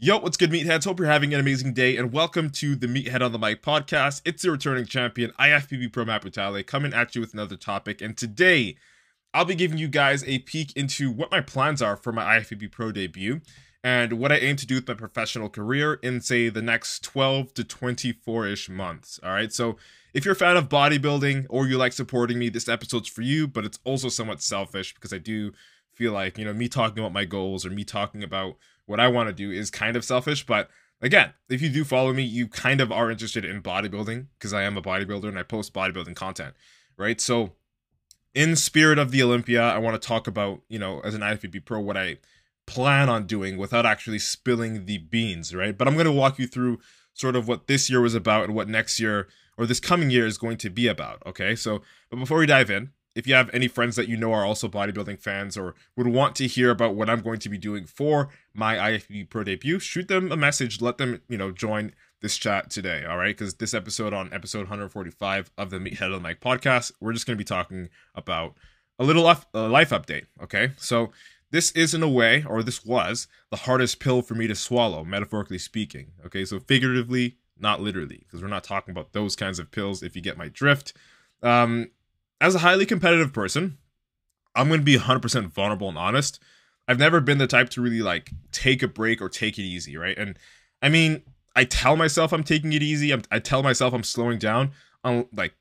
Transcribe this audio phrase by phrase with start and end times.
[0.00, 0.84] Yo, what's good, meatheads?
[0.84, 4.22] Hope you're having an amazing day, and welcome to the Meathead on the Mic podcast.
[4.24, 8.00] It's the returning champion, IFBB Pro Matt Butale, coming at you with another topic.
[8.00, 8.76] And today,
[9.34, 12.70] I'll be giving you guys a peek into what my plans are for my IFBB
[12.70, 13.40] Pro debut
[13.82, 17.52] and what I aim to do with my professional career in, say, the next 12
[17.54, 19.18] to 24 ish months.
[19.24, 19.78] All right, so
[20.14, 23.48] if you're a fan of bodybuilding or you like supporting me, this episode's for you,
[23.48, 25.50] but it's also somewhat selfish because I do
[25.92, 29.08] feel like, you know, me talking about my goals or me talking about what I
[29.08, 32.48] want to do is kind of selfish, but again, if you do follow me, you
[32.48, 36.16] kind of are interested in bodybuilding because I am a bodybuilder and I post bodybuilding
[36.16, 36.54] content,
[36.96, 37.20] right?
[37.20, 37.52] So,
[38.34, 41.64] in spirit of the Olympia, I want to talk about, you know, as an IFBB
[41.64, 42.18] pro, what I
[42.66, 45.76] plan on doing without actually spilling the beans, right?
[45.76, 46.78] But I'm going to walk you through
[47.14, 50.26] sort of what this year was about and what next year or this coming year
[50.26, 51.56] is going to be about, okay?
[51.56, 54.44] So, but before we dive in, if you have any friends that you know are
[54.44, 57.84] also bodybuilding fans or would want to hear about what I'm going to be doing
[57.84, 60.80] for my IFBB Pro debut, shoot them a message.
[60.80, 63.04] Let them, you know, join this chat today.
[63.04, 66.92] All right, because this episode on episode 145 of the Meathead of the Mic podcast,
[67.00, 68.54] we're just going to be talking about
[69.00, 70.26] a little life, life update.
[70.40, 71.10] Okay, so
[71.50, 75.02] this is in a way, or this was the hardest pill for me to swallow,
[75.02, 76.12] metaphorically speaking.
[76.24, 80.04] Okay, so figuratively, not literally, because we're not talking about those kinds of pills.
[80.04, 80.92] If you get my drift.
[81.42, 81.90] Um,
[82.40, 83.78] as a highly competitive person,
[84.54, 86.40] I'm going to be 100% vulnerable and honest.
[86.86, 89.96] I've never been the type to really like take a break or take it easy,
[89.96, 90.16] right?
[90.16, 90.38] And
[90.82, 91.22] I mean,
[91.54, 93.12] I tell myself I'm taking it easy.
[93.12, 94.72] I'm, i tell myself I'm slowing down
[95.04, 95.54] on like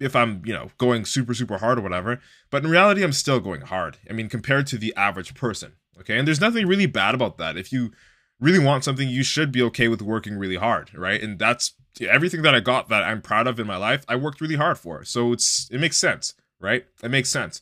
[0.00, 2.20] if I'm, you know, going super super hard or whatever.
[2.50, 3.98] But in reality, I'm still going hard.
[4.08, 6.18] I mean, compared to the average person, okay?
[6.18, 7.56] And there's nothing really bad about that.
[7.56, 7.92] If you
[8.40, 11.22] really want something, you should be okay with working really hard, right?
[11.22, 14.40] And that's everything that I got that I'm proud of in my life, I worked
[14.40, 15.04] really hard for.
[15.04, 16.86] So it's it makes sense, right?
[17.02, 17.60] It makes sense.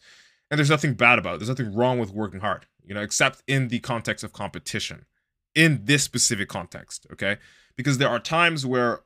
[0.51, 1.39] And there's nothing bad about it.
[1.39, 5.05] There's nothing wrong with working hard, you know, except in the context of competition.
[5.55, 7.39] In this specific context, okay?
[7.75, 9.01] Because there are times where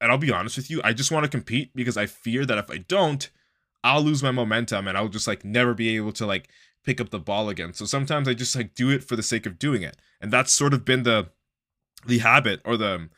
[0.00, 2.58] and I'll be honest with you, I just want to compete because I fear that
[2.58, 3.28] if I don't,
[3.82, 6.48] I'll lose my momentum and I'll just like never be able to like
[6.84, 7.72] pick up the ball again.
[7.72, 9.96] So sometimes I just like do it for the sake of doing it.
[10.20, 11.28] And that's sort of been the
[12.04, 13.08] the habit or the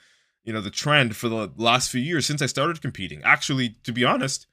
[0.48, 3.22] you know the trend for the last few years since I started competing.
[3.22, 4.47] Actually, to be honest,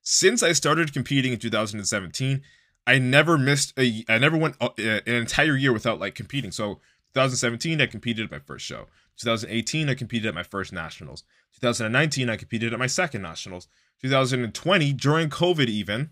[0.00, 2.42] since I started competing in 2017,
[2.86, 6.52] I never missed a I never went uh, an entire year without like competing.
[6.52, 6.74] So
[7.14, 8.86] 2017 I competed at my first show.
[9.16, 11.24] 2018 I competed at my first nationals.
[11.54, 13.66] 2019 I competed at my second nationals.
[14.02, 16.10] 2020 during COVID even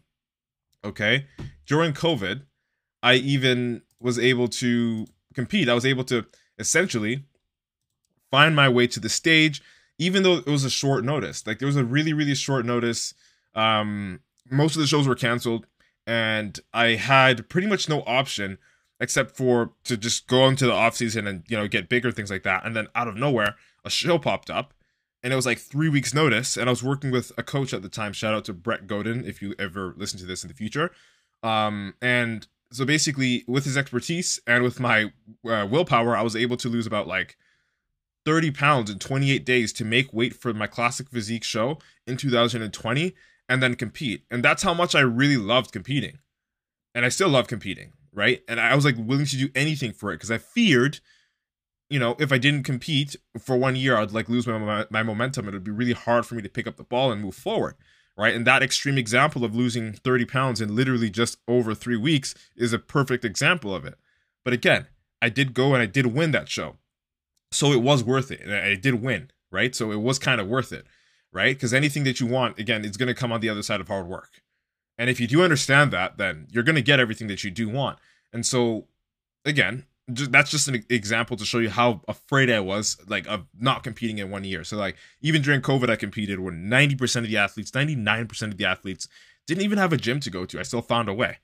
[0.85, 1.27] okay
[1.65, 2.43] during COVID
[3.05, 5.69] I even was able to compete.
[5.69, 6.27] I was able to
[6.59, 7.23] essentially
[8.31, 9.63] find my way to the stage,
[9.99, 11.47] even though it was a short notice.
[11.47, 13.15] Like there was a really, really short notice.
[13.55, 15.67] Um, most of the shows were canceled,
[16.07, 18.59] and I had pretty much no option
[19.01, 22.31] except for to just go into the off season and you know get bigger things
[22.31, 22.65] like that.
[22.65, 24.75] And then out of nowhere, a show popped up,
[25.23, 26.57] and it was like three weeks notice.
[26.57, 28.13] And I was working with a coach at the time.
[28.13, 30.91] Shout out to Brett Godin if you ever listen to this in the future.
[31.43, 35.13] Um, and so basically, with his expertise and with my
[35.49, 37.37] uh, willpower, I was able to lose about like
[38.29, 43.15] 30 pounds in 28 days to make weight for my classic physique show in 2020
[43.49, 44.25] and then compete.
[44.31, 46.19] And that's how much I really loved competing.
[46.95, 48.43] And I still love competing, right?
[48.47, 51.01] And I was like willing to do anything for it because I feared,
[51.89, 55.49] you know, if I didn't compete for one year, I'd like lose my, my momentum.
[55.49, 57.77] It would be really hard for me to pick up the ball and move forward,
[58.15, 58.35] right?
[58.35, 62.75] And that extreme example of losing 30 pounds in literally just over three weeks is
[62.75, 63.95] a perfect example of it.
[64.45, 64.89] But again,
[65.23, 66.77] I did go and I did win that show
[67.51, 68.49] so it was worth it.
[68.49, 69.75] I did win, right?
[69.75, 70.87] So it was kind of worth it,
[71.33, 71.57] right?
[71.57, 73.89] Because anything that you want, again, it's going to come on the other side of
[73.89, 74.43] hard work.
[74.99, 77.69] And if you do understand that, then you're going to get everything that you do
[77.69, 77.99] want.
[78.33, 78.87] And so,
[79.45, 83.85] again, that's just an example to show you how afraid I was, like, of not
[83.85, 84.65] competing in one year.
[84.65, 88.65] So, like, even during COVID, I competed when 90% of the athletes, 99% of the
[88.65, 89.07] athletes
[89.47, 90.59] didn't even have a gym to go to.
[90.59, 91.39] I still found a way,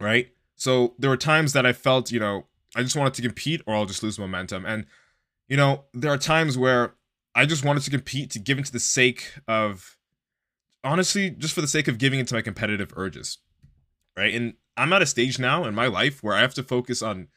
[0.00, 0.28] right?
[0.56, 3.74] So there were times that I felt, you know, I just wanted to compete or
[3.74, 4.66] I'll just lose momentum.
[4.66, 4.86] And,
[5.48, 6.94] you know, there are times where
[7.34, 9.96] I just wanted to compete to give into the sake of,
[10.84, 13.38] honestly, just for the sake of giving into my competitive urges,
[14.16, 14.34] right?
[14.34, 17.28] And I'm at a stage now in my life where I have to focus on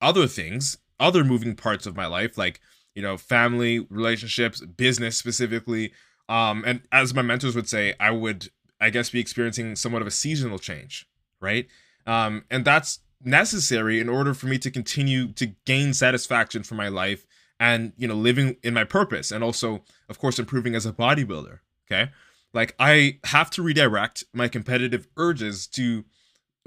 [0.00, 2.60] other things, other moving parts of my life, like,
[2.94, 5.92] you know, family, relationships, business specifically.
[6.28, 8.50] Um, and as my mentors would say, I would,
[8.80, 11.06] I guess, be experiencing somewhat of a seasonal change,
[11.40, 11.66] right?
[12.06, 16.88] Um, and that's necessary in order for me to continue to gain satisfaction for my
[16.88, 17.26] life
[17.58, 21.60] and you know living in my purpose and also of course improving as a bodybuilder
[21.90, 22.10] okay?
[22.52, 26.04] Like i have to redirect my competitive urges to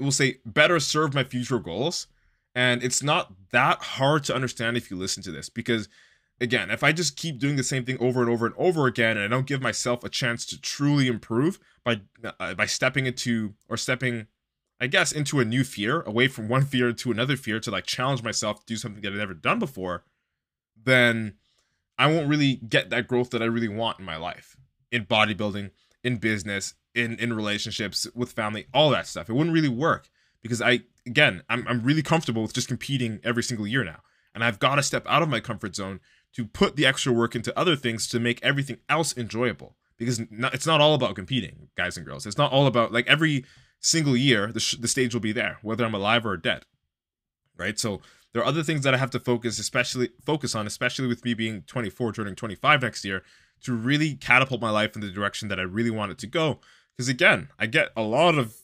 [0.00, 2.06] we'll say better serve my future goals.
[2.54, 5.88] And it's not that hard to understand if you listen to this because
[6.40, 9.16] again if i just keep doing the same thing over and over and over again
[9.16, 12.00] and i don't give myself a chance to truly improve by
[12.40, 14.26] uh, by stepping into or stepping
[14.80, 17.84] I guess, into a new fear, away from one fear to another fear to like
[17.84, 20.04] challenge myself to do something that I've never done before,
[20.82, 21.34] then
[21.98, 24.56] I won't really get that growth that I really want in my life,
[24.90, 25.70] in bodybuilding,
[26.02, 29.28] in business, in in relationships with family, all that stuff.
[29.28, 30.08] It wouldn't really work
[30.42, 34.00] because I again, I'm I'm really comfortable with just competing every single year now.
[34.34, 36.00] And I've got to step out of my comfort zone
[36.34, 40.66] to put the extra work into other things to make everything else enjoyable because it's
[40.66, 42.26] not all about competing, guys and girls.
[42.26, 43.44] It's not all about like every
[43.80, 46.64] single year, the, sh- the stage will be there, whether I'm alive or dead.
[47.56, 47.78] Right.
[47.78, 48.00] So
[48.32, 51.34] there are other things that I have to focus, especially focus on, especially with me
[51.34, 53.22] being 24, turning 25 next year,
[53.62, 56.60] to really catapult my life in the direction that I really want it to go.
[56.96, 58.54] Because again, I get a lot of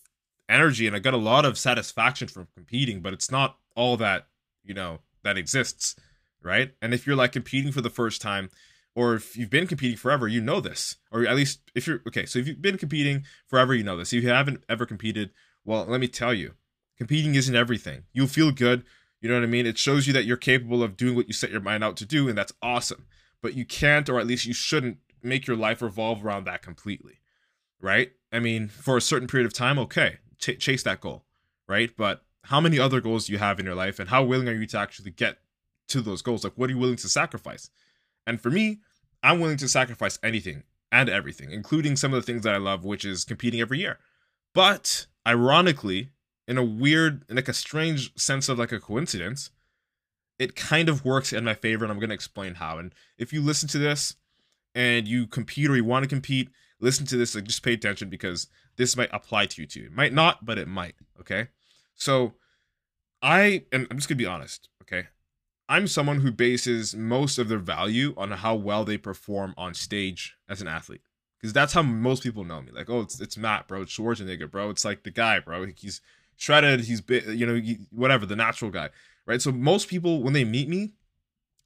[0.48, 4.28] energy and I get a lot of satisfaction from competing, but it's not all that,
[4.64, 5.96] you know, that exists.
[6.42, 6.74] Right.
[6.80, 8.50] And if you're like competing for the first time,
[8.96, 10.96] or if you've been competing forever, you know this.
[11.12, 14.12] Or at least if you're okay, so if you've been competing forever, you know this.
[14.12, 15.30] If you haven't ever competed,
[15.64, 16.54] well, let me tell you,
[16.96, 18.04] competing isn't everything.
[18.14, 18.84] You'll feel good.
[19.20, 19.66] You know what I mean?
[19.66, 22.06] It shows you that you're capable of doing what you set your mind out to
[22.06, 23.06] do, and that's awesome.
[23.42, 27.20] But you can't, or at least you shouldn't, make your life revolve around that completely,
[27.80, 28.12] right?
[28.32, 31.24] I mean, for a certain period of time, okay, ch- chase that goal,
[31.68, 31.90] right?
[31.96, 34.54] But how many other goals do you have in your life, and how willing are
[34.54, 35.38] you to actually get
[35.88, 36.44] to those goals?
[36.44, 37.70] Like, what are you willing to sacrifice?
[38.26, 38.80] And for me,
[39.22, 42.84] I'm willing to sacrifice anything and everything, including some of the things that I love,
[42.84, 43.98] which is competing every year.
[44.54, 46.10] But ironically,
[46.48, 49.50] in a weird, in like a strange sense of like a coincidence,
[50.38, 52.78] it kind of works in my favor, and I'm going to explain how.
[52.78, 54.16] And if you listen to this
[54.74, 56.50] and you compete or you want to compete,
[56.80, 59.84] listen to this, like just pay attention because this might apply to you too.
[59.86, 60.94] It might not, but it might.
[61.20, 61.48] Okay.
[61.94, 62.34] So
[63.22, 64.68] I, and I'm just going to be honest.
[64.82, 65.08] Okay.
[65.68, 70.36] I'm someone who bases most of their value on how well they perform on stage
[70.48, 71.02] as an athlete.
[71.40, 72.72] Because that's how most people know me.
[72.72, 73.82] Like, oh, it's it's Matt, bro.
[73.82, 74.70] It's Schwarzenegger, bro.
[74.70, 75.66] It's like the guy, bro.
[75.76, 76.00] He's
[76.36, 76.80] shredded.
[76.80, 77.60] He's you know,
[77.90, 78.90] whatever, the natural guy,
[79.26, 79.42] right?
[79.42, 80.92] So most people, when they meet me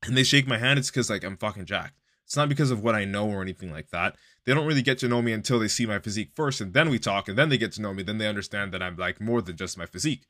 [0.03, 1.95] and they shake my hand, it's because like I'm fucking jacked.
[2.25, 4.17] It's not because of what I know or anything like that.
[4.45, 6.89] They don't really get to know me until they see my physique first, and then
[6.89, 8.03] we talk, and then they get to know me.
[8.03, 10.27] Then they understand that I'm like more than just my physique,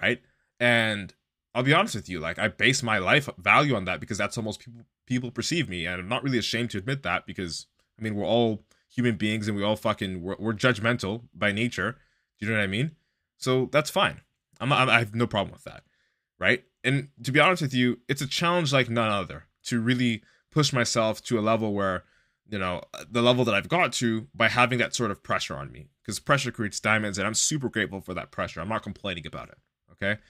[0.00, 0.20] right?
[0.60, 1.14] And
[1.58, 4.36] I'll be honest with you, like I base my life value on that because that's
[4.36, 7.66] how most people people perceive me, and I'm not really ashamed to admit that because
[7.98, 11.96] I mean we're all human beings and we all fucking we're, we're judgmental by nature.
[12.38, 12.92] Do you know what I mean?
[13.38, 14.20] So that's fine.
[14.60, 15.82] I'm not, I have no problem with that,
[16.38, 16.62] right?
[16.84, 20.22] And to be honest with you, it's a challenge like none other to really
[20.52, 22.04] push myself to a level where
[22.48, 25.72] you know the level that I've got to by having that sort of pressure on
[25.72, 28.60] me because pressure creates diamonds, and I'm super grateful for that pressure.
[28.60, 29.58] I'm not complaining about it.
[29.90, 30.20] Okay.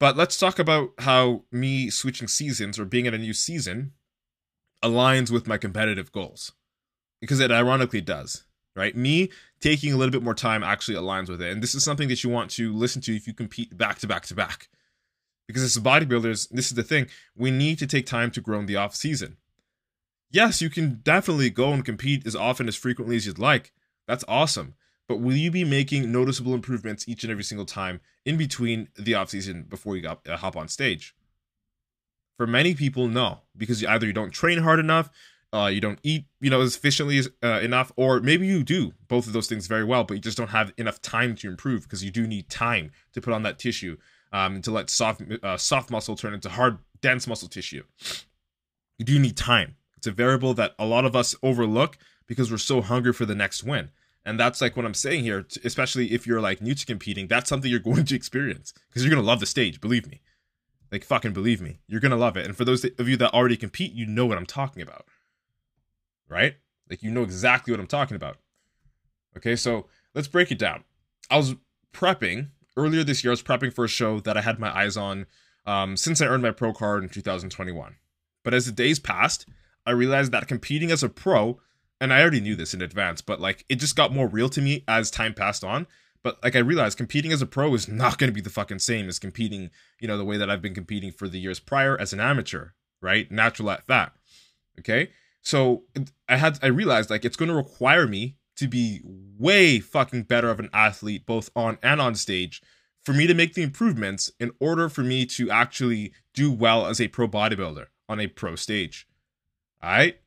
[0.00, 3.92] But let's talk about how me switching seasons or being in a new season
[4.82, 6.52] aligns with my competitive goals.
[7.20, 8.44] Because it ironically does,
[8.76, 8.94] right?
[8.94, 11.50] Me taking a little bit more time actually aligns with it.
[11.50, 14.06] And this is something that you want to listen to if you compete back to
[14.06, 14.68] back to back.
[15.46, 18.66] Because as bodybuilders, this is the thing, we need to take time to grow in
[18.66, 19.36] the off season.
[20.30, 23.72] Yes, you can definitely go and compete as often as frequently as you'd like.
[24.06, 24.74] That's awesome
[25.08, 29.12] but will you be making noticeable improvements each and every single time in between the
[29.12, 31.14] offseason before you got, uh, hop on stage?
[32.36, 35.10] For many people, no, because either you don't train hard enough,
[35.52, 38.92] uh, you don't eat, you know, as efficiently as, uh, enough, or maybe you do
[39.06, 41.84] both of those things very well, but you just don't have enough time to improve
[41.84, 43.96] because you do need time to put on that tissue
[44.32, 47.84] um, to let soft uh, soft muscle turn into hard, dense muscle tissue.
[48.98, 49.76] You do need time.
[49.96, 53.34] It's a variable that a lot of us overlook because we're so hungry for the
[53.36, 53.90] next win.
[54.24, 57.48] And that's like what I'm saying here, especially if you're like new to competing, that's
[57.48, 60.20] something you're going to experience because you're going to love the stage, believe me.
[60.92, 62.46] Like, fucking believe me, you're going to love it.
[62.46, 65.06] And for those of you that already compete, you know what I'm talking about,
[66.28, 66.54] right?
[66.88, 68.36] Like, you know exactly what I'm talking about.
[69.36, 70.84] Okay, so let's break it down.
[71.30, 71.56] I was
[71.92, 74.96] prepping earlier this year, I was prepping for a show that I had my eyes
[74.96, 75.26] on
[75.66, 77.96] um, since I earned my pro card in 2021.
[78.42, 79.46] But as the days passed,
[79.86, 81.60] I realized that competing as a pro,
[82.00, 84.60] and I already knew this in advance, but like it just got more real to
[84.60, 85.86] me as time passed on.
[86.22, 88.78] But like I realized competing as a pro is not going to be the fucking
[88.78, 89.70] same as competing,
[90.00, 92.70] you know, the way that I've been competing for the years prior as an amateur,
[93.02, 93.30] right?
[93.30, 94.12] Natural at that.
[94.78, 95.10] Okay?
[95.42, 95.84] So
[96.28, 100.48] I had I realized like it's going to require me to be way fucking better
[100.48, 102.62] of an athlete both on and on stage
[103.04, 107.00] for me to make the improvements in order for me to actually do well as
[107.00, 109.06] a pro bodybuilder on a pro stage.
[109.82, 110.18] All right?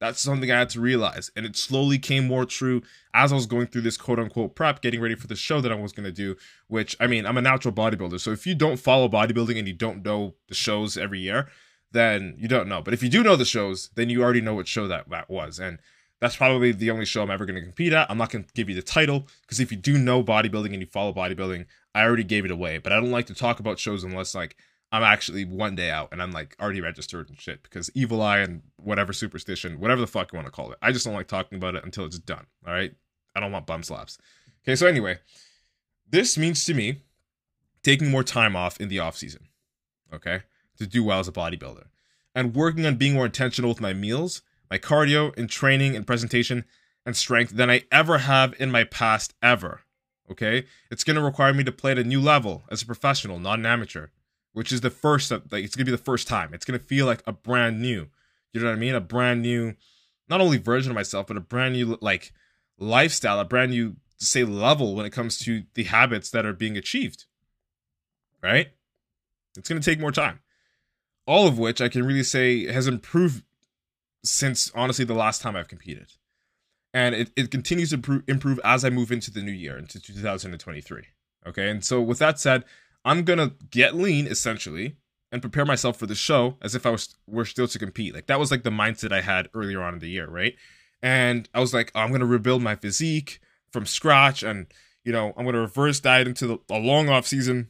[0.00, 1.30] That's something I had to realize.
[1.34, 2.82] And it slowly came more true
[3.14, 5.72] as I was going through this quote unquote prep, getting ready for the show that
[5.72, 6.36] I was going to do.
[6.68, 8.20] Which, I mean, I'm a natural bodybuilder.
[8.20, 11.48] So if you don't follow bodybuilding and you don't know the shows every year,
[11.90, 12.82] then you don't know.
[12.82, 15.28] But if you do know the shows, then you already know what show that, that
[15.28, 15.58] was.
[15.58, 15.78] And
[16.20, 18.10] that's probably the only show I'm ever going to compete at.
[18.10, 20.80] I'm not going to give you the title because if you do know bodybuilding and
[20.80, 22.78] you follow bodybuilding, I already gave it away.
[22.78, 24.56] But I don't like to talk about shows unless like
[24.90, 28.38] I'm actually one day out and I'm like already registered and shit because evil eye
[28.38, 30.78] and whatever superstition, whatever the fuck you want to call it.
[30.80, 32.46] I just don't like talking about it until it's done.
[32.66, 32.94] All right.
[33.34, 34.18] I don't want bum slaps.
[34.62, 34.76] Okay.
[34.76, 35.18] So anyway,
[36.08, 37.02] this means to me
[37.82, 39.48] taking more time off in the off season.
[40.12, 40.40] Okay.
[40.78, 41.86] To do well as a bodybuilder
[42.34, 44.40] and working on being more intentional with my meals,
[44.70, 46.64] my cardio and training and presentation
[47.04, 49.82] and strength than I ever have in my past ever.
[50.30, 50.64] Okay.
[50.90, 53.58] It's going to require me to play at a new level as a professional, not
[53.58, 54.08] an amateur
[54.52, 56.54] which is the first like it's gonna be the first time.
[56.54, 58.08] It's gonna feel like a brand new.
[58.52, 58.94] You know what I mean?
[58.94, 59.74] A brand new,
[60.28, 62.32] not only version of myself, but a brand new like
[62.78, 66.76] lifestyle, a brand new say level when it comes to the habits that are being
[66.76, 67.26] achieved.
[68.42, 68.68] Right?
[69.56, 70.40] It's gonna take more time.
[71.26, 73.44] All of which I can really say has improved
[74.24, 76.12] since honestly the last time I've competed.
[76.94, 81.02] And it, it continues to improve as I move into the new year, into 2023.
[81.46, 81.70] Okay.
[81.70, 82.64] And so with that said,
[83.04, 84.96] I'm gonna get lean essentially
[85.30, 88.14] and prepare myself for the show as if I was were still to compete.
[88.14, 90.54] Like that was like the mindset I had earlier on in the year, right?
[91.02, 93.40] And I was like, oh, I'm gonna rebuild my physique
[93.70, 94.66] from scratch, and
[95.04, 97.68] you know, I'm gonna reverse diet into the, a long off season,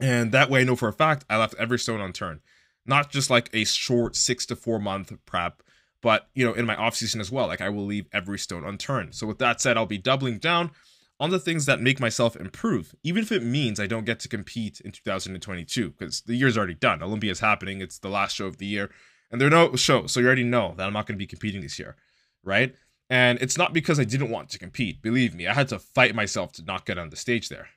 [0.00, 2.40] and that way I know for a fact I left every stone unturned.
[2.84, 5.62] Not just like a short six to four month prep,
[6.02, 7.46] but you know, in my off season as well.
[7.46, 9.14] Like I will leave every stone unturned.
[9.14, 10.72] So with that said, I'll be doubling down
[11.22, 14.28] on the things that make myself improve, even if it means I don't get to
[14.28, 17.00] compete in 2022, because the year's already done.
[17.00, 18.90] Olympia is happening, it's the last show of the year,
[19.30, 21.28] and there are no shows, so you already know that I'm not going to be
[21.28, 21.94] competing this year,
[22.42, 22.74] right?
[23.08, 25.00] And it's not because I didn't want to compete.
[25.00, 27.68] Believe me, I had to fight myself to not get on the stage there.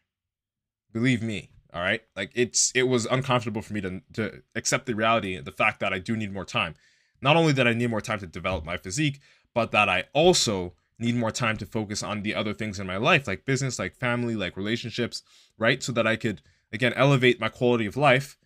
[0.92, 2.02] Believe me, all right?
[2.16, 5.94] Like it's it was uncomfortable for me to to accept the reality, the fact that
[5.94, 6.74] I do need more time.
[7.22, 9.20] Not only that I need more time to develop my physique,
[9.54, 12.98] but that I also need more time to focus on the other things in my
[12.98, 15.24] life, like business, like family, like relationships,
[15.58, 15.84] right?
[15.84, 18.38] So that I could, again, elevate my quality of life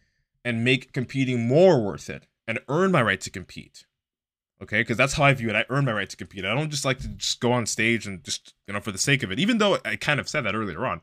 [0.44, 3.86] and make competing more worth it and earn my right to compete.
[4.62, 5.56] Okay, because that's how I view it.
[5.56, 6.44] I earn my right to compete.
[6.44, 8.98] I don't just like to just go on stage and just, you know, for the
[8.98, 11.02] sake of it, even though I kind of said that earlier on.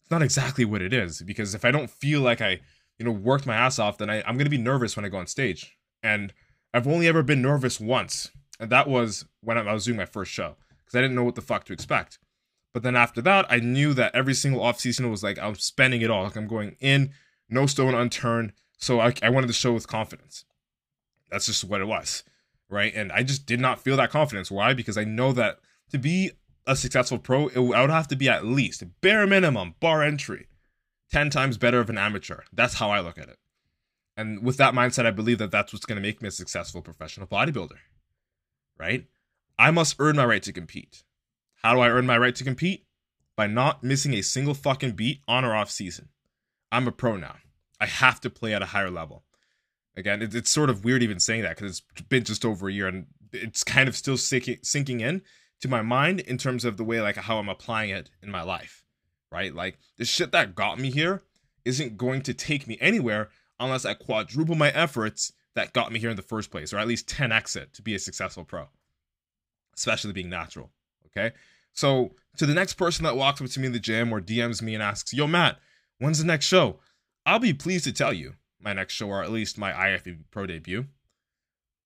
[0.00, 2.60] It's not exactly what it is because if I don't feel like I,
[2.98, 5.10] you know, worked my ass off, then I, I'm going to be nervous when I
[5.10, 5.76] go on stage.
[6.02, 6.32] And
[6.74, 10.32] I've only ever been nervous once, and that was when I was doing my first
[10.32, 10.56] show
[10.92, 12.18] because I didn't know what the fuck to expect.
[12.74, 16.02] But then after that, I knew that every single off season was like I'm spending
[16.02, 16.24] it all.
[16.24, 17.12] Like I'm going in,
[17.48, 18.52] no stone unturned.
[18.78, 20.44] So I, I wanted to show with confidence.
[21.30, 22.24] That's just what it was,
[22.68, 22.92] right?
[22.94, 24.50] And I just did not feel that confidence.
[24.50, 24.74] Why?
[24.74, 25.58] Because I know that
[25.90, 26.32] to be
[26.66, 30.48] a successful pro, it, I would have to be at least bare minimum bar entry,
[31.10, 32.40] ten times better of an amateur.
[32.52, 33.38] That's how I look at it.
[34.16, 36.82] And with that mindset, I believe that that's what's going to make me a successful
[36.82, 37.78] professional bodybuilder,
[38.78, 39.06] right?
[39.58, 41.04] I must earn my right to compete.
[41.62, 42.86] How do I earn my right to compete?
[43.36, 46.08] By not missing a single fucking beat on or off season.
[46.70, 47.36] I'm a pro now.
[47.80, 49.24] I have to play at a higher level.
[49.96, 52.88] Again, it's sort of weird even saying that because it's been just over a year
[52.88, 55.22] and it's kind of still sinking, in
[55.60, 58.42] to my mind in terms of the way like how I'm applying it in my
[58.42, 58.84] life,
[59.30, 59.54] right?
[59.54, 61.22] Like the shit that got me here
[61.64, 63.30] isn't going to take me anywhere
[63.60, 66.88] unless I quadruple my efforts that got me here in the first place, or at
[66.88, 68.68] least 10x it to be a successful pro
[69.76, 70.70] especially being natural.
[71.06, 71.34] Okay.
[71.72, 74.62] So to the next person that walks up to me in the gym or DMs
[74.62, 75.58] me and asks, Yo, Matt,
[75.98, 76.78] when's the next show?
[77.24, 80.46] I'll be pleased to tell you my next show, or at least my IFBB Pro
[80.46, 80.86] debut.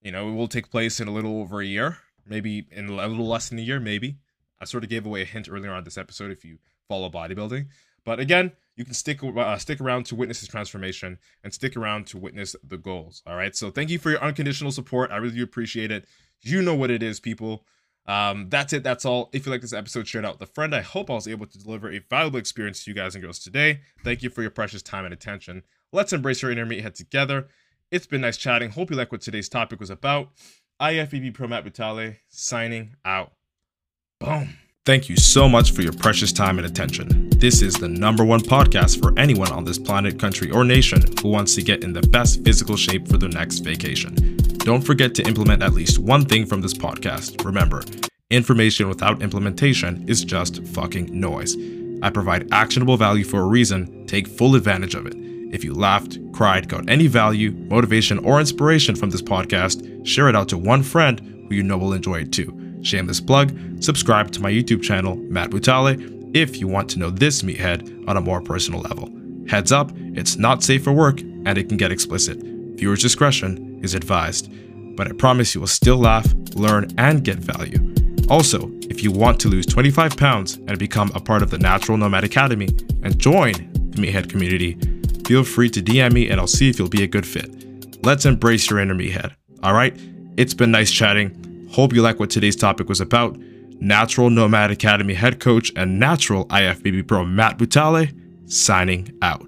[0.01, 3.07] You know, it will take place in a little over a year, maybe in a
[3.07, 4.17] little less than a year, maybe.
[4.59, 7.67] I sort of gave away a hint earlier on this episode if you follow bodybuilding.
[8.05, 12.07] But again, you can stick uh, stick around to witness this transformation and stick around
[12.07, 13.21] to witness the goals.
[13.27, 13.55] All right.
[13.55, 15.11] So thank you for your unconditional support.
[15.11, 16.05] I really appreciate it.
[16.41, 17.65] You know what it is, people.
[18.07, 18.83] Um, that's it.
[18.83, 19.29] That's all.
[19.33, 20.73] If you like this episode, share it out with a friend.
[20.73, 23.39] I hope I was able to deliver a valuable experience to you guys and girls
[23.39, 23.81] today.
[24.03, 25.63] Thank you for your precious time and attention.
[25.91, 27.47] Let's embrace your inner meathead together.
[27.91, 28.71] It's been nice chatting.
[28.71, 30.29] Hope you like what today's topic was about.
[30.81, 33.33] IFBB Pro Matt Butale signing out.
[34.19, 34.49] Boom.
[34.85, 37.29] Thank you so much for your precious time and attention.
[37.31, 41.29] This is the number one podcast for anyone on this planet, country, or nation who
[41.29, 44.36] wants to get in the best physical shape for their next vacation.
[44.67, 47.41] Don't forget to implement at least one thing from this podcast.
[47.45, 47.83] Remember,
[48.29, 51.55] information without implementation is just fucking noise.
[52.01, 54.05] I provide actionable value for a reason.
[54.07, 55.13] Take full advantage of it.
[55.53, 60.35] If you laughed, cried, got any value, motivation, or inspiration from this podcast, share it
[60.35, 62.81] out to one friend who you know will enjoy it too.
[62.81, 67.41] Shameless plug, subscribe to my YouTube channel, Matt Butale, if you want to know this
[67.41, 69.09] meathead on a more personal level.
[69.47, 72.39] Heads up, it's not safe for work and it can get explicit.
[72.43, 74.51] Viewer's discretion is advised,
[74.95, 77.93] but I promise you will still laugh, learn, and get value.
[78.29, 81.97] Also, if you want to lose 25 pounds and become a part of the Natural
[81.97, 82.67] Nomad Academy
[83.03, 83.53] and join
[83.91, 84.77] the Meathead community,
[85.25, 88.03] feel free to DM me and I'll see if you'll be a good fit.
[88.03, 89.33] Let's embrace your inner meathead.
[89.63, 89.97] All right?
[90.37, 91.69] It's been nice chatting.
[91.71, 93.37] Hope you like what today's topic was about.
[93.79, 98.11] Natural Nomad Academy head coach and natural IFBB pro Matt Butale
[98.51, 99.47] signing out.